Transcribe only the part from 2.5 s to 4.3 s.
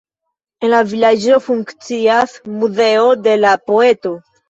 muzeo de la poeto.